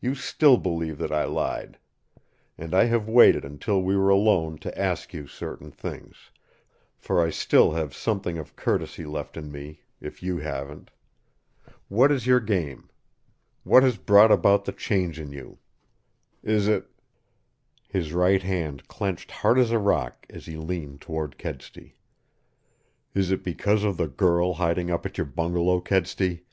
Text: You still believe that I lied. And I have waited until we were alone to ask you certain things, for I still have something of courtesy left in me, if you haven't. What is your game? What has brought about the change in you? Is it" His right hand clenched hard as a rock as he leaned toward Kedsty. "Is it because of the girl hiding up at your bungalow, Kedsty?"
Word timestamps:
You 0.00 0.16
still 0.16 0.56
believe 0.56 0.98
that 0.98 1.12
I 1.12 1.22
lied. 1.26 1.78
And 2.58 2.74
I 2.74 2.86
have 2.86 3.08
waited 3.08 3.44
until 3.44 3.80
we 3.80 3.96
were 3.96 4.08
alone 4.08 4.58
to 4.58 4.76
ask 4.76 5.14
you 5.14 5.28
certain 5.28 5.70
things, 5.70 6.32
for 6.98 7.24
I 7.24 7.30
still 7.30 7.70
have 7.74 7.94
something 7.94 8.36
of 8.36 8.56
courtesy 8.56 9.04
left 9.04 9.36
in 9.36 9.52
me, 9.52 9.82
if 10.00 10.24
you 10.24 10.38
haven't. 10.38 10.90
What 11.86 12.10
is 12.10 12.26
your 12.26 12.40
game? 12.40 12.90
What 13.62 13.84
has 13.84 13.96
brought 13.96 14.32
about 14.32 14.64
the 14.64 14.72
change 14.72 15.20
in 15.20 15.30
you? 15.30 15.60
Is 16.42 16.66
it" 16.66 16.88
His 17.96 18.12
right 18.12 18.42
hand 18.42 18.88
clenched 18.88 19.30
hard 19.30 19.56
as 19.56 19.70
a 19.70 19.78
rock 19.78 20.26
as 20.28 20.46
he 20.46 20.56
leaned 20.56 21.00
toward 21.00 21.38
Kedsty. 21.38 21.94
"Is 23.14 23.30
it 23.30 23.44
because 23.44 23.84
of 23.84 23.98
the 23.98 24.08
girl 24.08 24.54
hiding 24.54 24.90
up 24.90 25.06
at 25.06 25.16
your 25.16 25.26
bungalow, 25.26 25.80
Kedsty?" 25.80 26.44